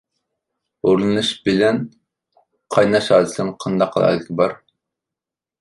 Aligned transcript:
ھورلىنىش 0.87 1.29
بىلىن 1.49 1.77
قايناش 2.77 3.13
ھادىسىلىرىنىڭ 3.15 3.55
قانداق 3.67 3.99
ئالاھىدىلىكى 4.01 4.39
بار؟ 4.45 4.61